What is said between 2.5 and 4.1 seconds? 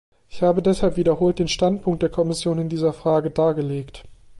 in dieser Frage dargelegt.